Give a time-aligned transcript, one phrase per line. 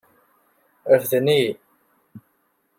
[0.91, 1.51] Refden-iyi.